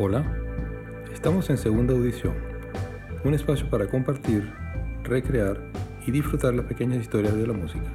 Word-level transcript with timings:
Hola, 0.00 0.24
estamos 1.12 1.50
en 1.50 1.58
segunda 1.58 1.92
audición, 1.92 2.32
un 3.24 3.34
espacio 3.34 3.68
para 3.68 3.88
compartir, 3.88 4.48
recrear 5.02 5.60
y 6.06 6.12
disfrutar 6.12 6.54
las 6.54 6.66
pequeñas 6.66 7.00
historias 7.00 7.34
de 7.34 7.44
la 7.44 7.52
música. 7.52 7.92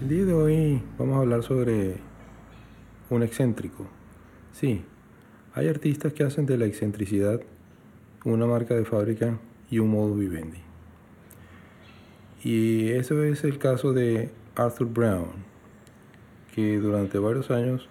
El 0.00 0.08
día 0.08 0.24
de 0.24 0.32
hoy 0.32 0.82
vamos 0.98 1.14
a 1.14 1.20
hablar 1.20 1.42
sobre 1.42 1.96
un 3.10 3.22
excéntrico. 3.22 3.86
Sí, 4.50 4.82
hay 5.52 5.68
artistas 5.68 6.14
que 6.14 6.24
hacen 6.24 6.46
de 6.46 6.56
la 6.56 6.64
excentricidad 6.64 7.42
una 8.24 8.46
marca 8.46 8.74
de 8.74 8.86
fábrica 8.86 9.38
y 9.70 9.78
un 9.78 9.90
modo 9.90 10.14
vivendi. 10.14 10.62
Y 12.42 12.88
eso 12.92 13.22
es 13.24 13.44
el 13.44 13.58
caso 13.58 13.92
de 13.92 14.30
Arthur 14.56 14.88
Brown, 14.88 15.44
que 16.54 16.78
durante 16.78 17.18
varios 17.18 17.50
años 17.50 17.90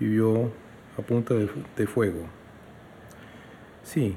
vivió 0.00 0.50
a 0.98 1.02
punta 1.02 1.34
de, 1.34 1.86
fuego. 1.86 2.26
Sí, 3.82 4.16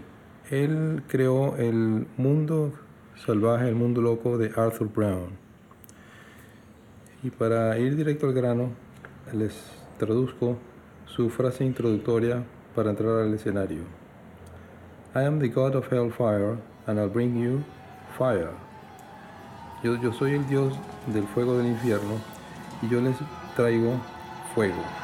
él 0.50 1.04
creó 1.08 1.56
el 1.58 2.08
mundo 2.18 2.74
salvaje, 3.16 3.68
el 3.68 3.76
mundo 3.76 4.02
loco 4.02 4.38
de 4.38 4.52
Arthur 4.56 4.88
Brown. 4.88 5.30
Y 7.22 7.30
para 7.30 7.78
ir 7.78 7.96
directo 7.96 8.28
al 8.28 8.34
grano, 8.34 8.72
les 9.34 9.54
traduzco 9.98 10.58
su 11.06 11.30
frase 11.30 11.66
introductoria 11.66 12.44
para 12.76 12.92
entrar 12.92 13.20
al 13.20 13.34
escenario. 13.34 13.82
I 15.16 15.26
am 15.26 15.40
the 15.40 15.50
God 15.50 15.76
of 15.76 15.92
Hellfire 15.92 16.58
and 16.88 17.00
I'll 17.00 17.10
bring 17.10 17.36
you 17.36 17.64
fire. 18.18 18.54
Yo, 19.84 19.96
yo 20.02 20.14
soy 20.14 20.36
el 20.36 20.48
Dios 20.48 20.74
del 21.08 21.28
fuego 21.28 21.58
del 21.58 21.68
infierno 21.68 22.20
y 22.82 22.90
yo 22.90 23.02
les 23.02 23.16
traigo 23.56 24.00
fuego. 24.54 24.99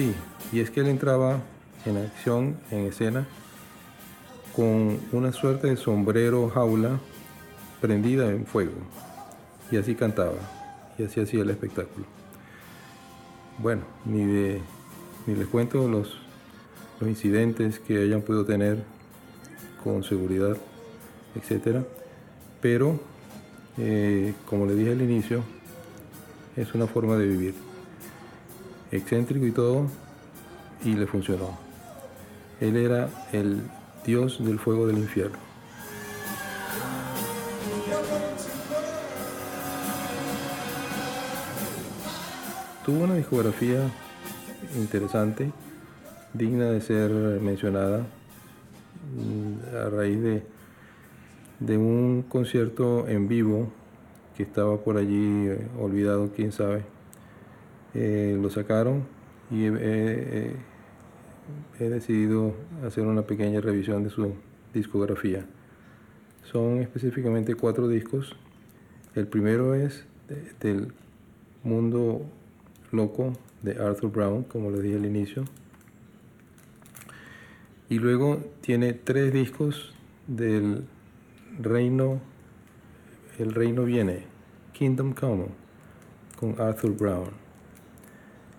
Sí, 0.00 0.14
y 0.50 0.60
es 0.60 0.70
que 0.70 0.80
él 0.80 0.86
entraba 0.86 1.42
en 1.84 1.98
acción, 1.98 2.56
en 2.70 2.86
escena, 2.86 3.26
con 4.56 4.98
una 5.12 5.30
suerte 5.30 5.66
de 5.66 5.76
sombrero 5.76 6.48
jaula 6.48 6.98
prendida 7.82 8.30
en 8.30 8.46
fuego. 8.46 8.72
Y 9.70 9.76
así 9.76 9.94
cantaba, 9.94 10.38
y 10.96 11.02
así 11.02 11.20
hacía 11.20 11.42
el 11.42 11.50
espectáculo. 11.50 12.06
Bueno, 13.58 13.82
ni, 14.06 14.24
les 15.26 15.46
cuento 15.48 15.86
los, 15.86 16.16
incidentes 17.02 17.78
que 17.78 18.02
hayan 18.02 18.22
podido 18.22 18.46
tener 18.46 18.82
con 19.84 20.02
seguridad, 20.02 20.56
etc. 21.34 21.84
Pero, 22.62 22.98
eh, 23.76 24.32
como 24.46 24.64
le 24.64 24.76
dije 24.76 24.92
al 24.92 25.02
inicio, 25.02 25.42
es 26.56 26.72
una 26.72 26.86
forma 26.86 27.18
de 27.18 27.26
vivir. 27.26 27.70
Excéntrico 28.92 29.46
y 29.46 29.52
todo, 29.52 29.86
y 30.84 30.94
le 30.94 31.06
funcionó. 31.06 31.58
Él 32.60 32.76
era 32.76 33.08
el 33.32 33.62
dios 34.04 34.44
del 34.44 34.58
fuego 34.58 34.86
del 34.86 34.98
infierno. 34.98 35.38
Tuvo 42.84 43.04
una 43.04 43.14
discografía 43.14 43.88
interesante, 44.76 45.52
digna 46.32 46.66
de 46.66 46.80
ser 46.80 47.10
mencionada 47.10 48.00
mm, 49.14 49.76
a 49.76 49.90
raíz 49.90 50.20
de, 50.20 50.42
de 51.60 51.76
un 51.76 52.24
concierto 52.28 53.06
en 53.06 53.28
vivo 53.28 53.70
que 54.36 54.42
estaba 54.42 54.78
por 54.78 54.96
allí 54.96 55.48
eh, 55.48 55.68
olvidado, 55.78 56.30
quién 56.34 56.52
sabe. 56.52 56.82
Eh, 57.94 58.38
lo 58.40 58.50
sacaron 58.50 59.04
y 59.50 59.64
he 59.64 60.54
decidido 61.78 62.54
hacer 62.86 63.06
una 63.06 63.22
pequeña 63.22 63.60
revisión 63.60 64.04
de 64.04 64.10
su 64.10 64.34
discografía. 64.72 65.44
Son 66.44 66.78
específicamente 66.78 67.54
cuatro 67.54 67.88
discos. 67.88 68.36
El 69.14 69.26
primero 69.26 69.74
es 69.74 70.04
del 70.60 70.92
mundo 71.64 72.22
loco 72.92 73.32
de 73.62 73.72
Arthur 73.72 74.10
Brown, 74.10 74.44
como 74.44 74.70
les 74.70 74.82
dije 74.82 74.96
al 74.96 75.06
inicio. 75.06 75.44
Y 77.88 77.98
luego 77.98 78.40
tiene 78.60 78.92
tres 78.92 79.32
discos 79.32 79.92
del 80.26 80.84
reino, 81.60 82.20
El 83.38 83.52
reino 83.52 83.84
viene, 83.84 84.24
Kingdom 84.72 85.12
Come, 85.12 85.46
con 86.38 86.60
Arthur 86.60 86.96
Brown. 86.96 87.49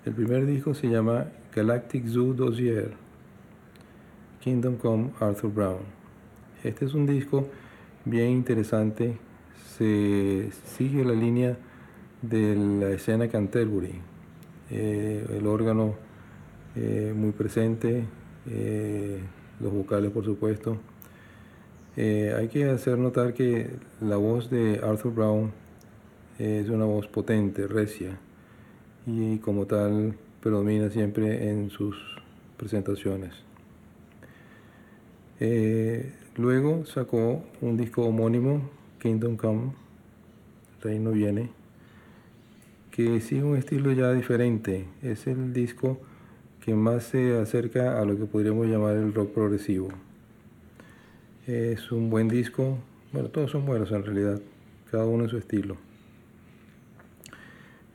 El 0.04 0.14
primer 0.14 0.48
disco 0.48 0.74
se 0.74 0.88
llama 0.88 1.28
Galactic 1.56 2.08
Zoo 2.08 2.34
Dossier, 2.34 2.90
Kingdom 4.40 4.78
Come 4.78 5.12
Arthur 5.20 5.54
Brown. 5.54 5.82
Este 6.64 6.86
es 6.86 6.96
un 6.96 7.06
disco 7.06 7.48
bien 8.04 8.32
interesante, 8.32 9.20
se 9.78 10.50
sigue 10.76 11.06
la 11.06 11.14
línea 11.14 11.56
de 12.24 12.56
la 12.56 12.90
escena 12.90 13.28
Canterbury, 13.28 13.94
eh, 14.72 15.24
el 15.38 15.46
órgano 15.46 15.94
eh, 16.76 17.14
muy 17.16 17.32
presente, 17.32 18.04
eh, 18.50 19.20
los 19.60 19.72
vocales 19.72 20.10
por 20.10 20.26
supuesto. 20.26 20.80
hay 21.96 22.48
que 22.48 22.66
hacer 22.72 22.98
notar 22.98 23.36
que 23.36 23.70
la 24.00 24.18
voz 24.18 24.50
de 24.50 24.82
Arthur 24.84 25.14
Brown 25.14 25.52
es 26.40 26.70
una 26.70 26.86
voz 26.86 27.06
potente, 27.06 27.68
recia, 27.68 28.18
y 29.06 29.38
como 29.38 29.66
tal 29.66 30.16
predomina 30.42 30.90
siempre 30.90 31.50
en 31.50 31.70
sus 31.70 31.96
presentaciones. 32.58 33.34
luego 36.38 36.86
sacó 36.86 37.44
un 37.62 37.78
disco 37.78 38.04
homónimo, 38.04 38.70
Kingdom 39.00 39.38
Come, 39.38 39.72
Reino 40.82 41.12
Viene, 41.12 41.50
que 42.92 43.22
sigue 43.22 43.44
un 43.44 43.58
estilo 43.58 43.92
ya 43.94 44.12
diferente. 44.14 44.86
Es 45.02 45.28
el 45.28 45.54
disco 45.54 46.00
que 46.64 46.76
más 46.76 47.06
se 47.06 47.40
acerca 47.40 48.00
a 48.00 48.06
lo 48.06 48.18
que 48.18 48.26
podríamos 48.26 48.68
llamar 48.68 48.96
el 48.96 49.14
rock 49.14 49.34
progresivo. 49.34 49.90
Es 51.48 51.92
un 51.92 52.10
buen 52.10 52.28
disco, 52.28 52.78
bueno, 53.12 53.30
todos 53.30 53.52
son 53.52 53.66
buenos 53.66 53.92
en 53.92 54.06
realidad, 54.06 54.40
cada 54.92 55.06
uno 55.06 55.24
en 55.24 55.30
su 55.30 55.38
estilo. 55.38 55.78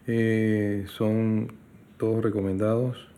Eh, 0.06 0.84
son 0.88 1.52
todos 1.98 2.22
recomendados 2.22 3.08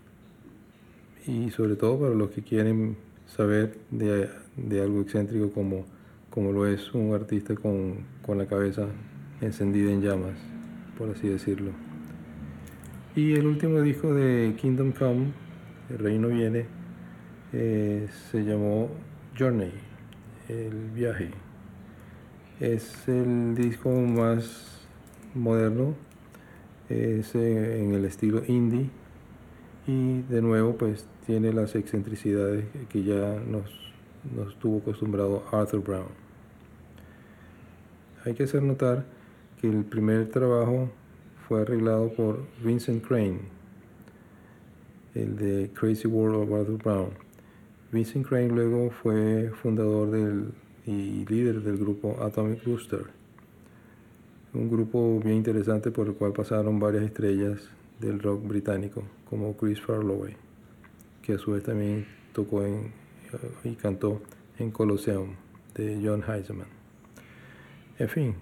y 1.26 1.50
sobre 1.50 1.76
todo 1.76 1.98
para 2.00 2.14
los 2.14 2.30
que 2.30 2.42
quieren 2.42 2.96
saber 3.26 3.78
de, 3.90 4.28
algo 4.80 5.02
excéntrico 5.02 5.50
como, 5.52 5.84
como 6.30 6.52
lo 6.52 6.66
es 6.66 6.94
un 6.94 7.14
artista 7.14 7.54
con, 7.54 8.06
con 8.24 8.38
la 8.38 8.46
cabeza 8.46 8.86
encendida 9.40 9.90
en 9.90 10.00
llamas 10.00 10.38
por 10.98 11.10
así 11.10 11.28
decirlo. 11.28 11.70
Y 13.14 13.34
el 13.34 13.46
último 13.46 13.80
disco 13.80 14.12
de 14.12 14.54
Kingdom 14.60 14.92
Come, 14.92 15.28
El 15.88 15.98
Reino 15.98 16.28
Viene, 16.28 16.66
eh, 17.52 18.08
se 18.30 18.44
llamó 18.44 18.90
Journey, 19.38 19.72
el 20.48 20.90
viaje. 20.90 21.30
Es 22.60 23.08
el 23.08 23.54
disco 23.54 23.90
más 23.90 24.86
moderno, 25.34 25.94
es 26.88 27.34
en 27.34 27.94
el 27.94 28.04
estilo 28.04 28.42
indie 28.46 28.90
y 29.86 30.22
de 30.22 30.42
nuevo 30.42 30.76
pues 30.76 31.06
tiene 31.26 31.52
las 31.52 31.74
excentricidades 31.74 32.64
que 32.88 33.02
ya 33.04 33.40
nos, 33.46 33.70
nos 34.34 34.58
tuvo 34.58 34.78
acostumbrado 34.78 35.44
Arthur 35.52 35.82
Brown. 35.82 36.08
Hay 38.24 38.34
que 38.34 38.44
hacer 38.44 38.62
notar 38.62 39.04
que 39.60 39.68
el 39.68 39.84
primer 39.84 40.28
trabajo 40.30 40.90
fue 41.46 41.62
arreglado 41.62 42.12
por 42.12 42.44
Vincent 42.62 43.06
Crane, 43.06 43.40
el 45.14 45.36
de 45.36 45.70
Crazy 45.72 46.06
World 46.06 46.42
of 46.42 46.60
Arthur 46.60 46.78
Brown. 46.82 47.10
Vincent 47.90 48.26
Crane 48.26 48.48
luego 48.48 48.90
fue 48.90 49.50
fundador 49.62 50.10
del, 50.10 50.52
y 50.86 51.24
líder 51.26 51.62
del 51.62 51.78
grupo 51.78 52.16
Atomic 52.22 52.64
Rooster, 52.64 53.06
un 54.54 54.70
grupo 54.70 55.20
bien 55.20 55.36
interesante 55.36 55.90
por 55.90 56.06
el 56.06 56.14
cual 56.14 56.32
pasaron 56.32 56.80
varias 56.80 57.04
estrellas 57.04 57.60
del 58.00 58.20
rock 58.20 58.46
británico, 58.46 59.02
como 59.28 59.56
Chris 59.56 59.80
Farloway, 59.80 60.36
que 61.22 61.34
a 61.34 61.38
su 61.38 61.52
vez 61.52 61.64
también 61.64 62.06
tocó 62.32 62.64
en, 62.64 62.92
y 63.64 63.74
cantó 63.74 64.22
en 64.58 64.70
Colosseum 64.70 65.34
de 65.74 66.00
John 66.02 66.22
Heisman. 66.26 66.68
En 67.98 68.08
fin, 68.08 68.34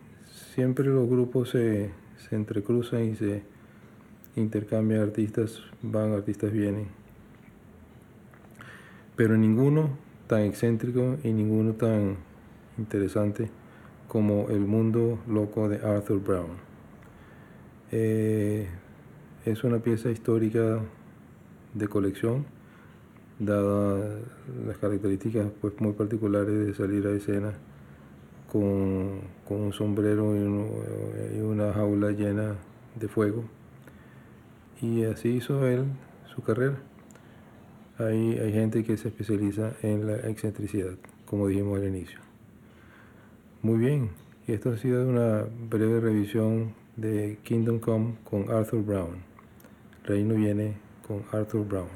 siempre 0.55 0.87
los 0.87 1.09
grupos 1.09 1.51
se, 1.51 1.91
entrecruzan 2.31 3.05
y 3.05 3.17
se 3.17 3.43
intercambian 4.37 5.01
artistas, 5.01 5.61
van, 5.83 6.13
artistas 6.13 6.53
vienen. 6.53 6.89
Pero 9.17 9.37
ninguno 9.37 9.97
tan 10.27 10.43
excéntrico 10.43 11.17
y 11.25 11.33
ninguno 11.33 11.73
tan 11.73 12.17
interesante 12.77 13.49
como 14.09 14.49
El 14.49 14.61
mundo 14.61 15.19
loco 15.29 15.69
de 15.69 15.77
Arthur 15.77 16.21
Brown. 16.21 16.51
Eh, 17.93 18.67
es 19.45 19.65
una 19.65 19.79
pieza 19.79 20.11
histórica 20.11 20.81
de 21.75 21.89
colección, 21.89 22.47
dada 23.39 24.19
las 24.67 24.79
características 24.79 25.47
pues, 25.61 25.81
muy 25.81 25.93
particulares 25.93 26.67
de 26.67 26.75
salir 26.75 27.07
a 27.07 27.11
escena 27.11 27.53
con, 28.51 29.21
un 29.49 29.73
sombrero 29.73 30.35
y, 30.35 31.41
una 31.41 31.73
jaula 31.73 32.11
llena 32.11 32.57
de 32.99 33.09
fuego. 33.09 33.45
Y 34.81 35.05
así 35.05 35.29
hizo 35.29 35.67
él 35.67 35.85
su 36.35 36.43
carrera. 36.43 36.77
Hay, 37.99 38.39
hay 38.39 38.53
gente 38.53 38.85
que 38.85 38.97
se 38.97 39.09
especializa 39.09 39.73
en 39.83 40.07
la 40.07 40.17
excentricidad, 40.29 40.97
como 41.25 41.49
dijimos 41.49 41.79
al 41.79 41.89
inicio. 41.89 42.19
Muy 43.67 43.79
bien, 43.79 44.11
y 44.47 44.53
esto 44.53 44.71
ha 44.71 44.77
sido 44.77 45.05
una 45.09 45.45
breve 45.69 45.99
revisión 45.99 46.73
de 46.95 47.41
Kingdom 47.43 47.81
Come 47.81 48.15
con 48.23 48.49
Arthur 48.49 48.85
Brown. 48.85 49.17
Reino 50.05 50.37
viene 50.37 50.75
con 51.05 51.25
Arthur 51.33 51.67
Brown. 51.67 51.89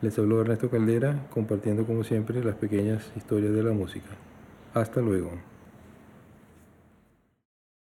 Les 0.00 0.18
habló 0.18 0.40
Ernesto 0.40 0.70
Caldera 0.70 1.26
compartiendo 1.28 1.84
como 1.84 2.02
siempre 2.02 2.42
las 2.42 2.54
pequeñas 2.54 3.12
historias 3.14 3.52
de 3.52 3.62
la 3.62 3.72
música. 3.72 4.08
Hasta 4.72 5.02
luego. 5.02 5.32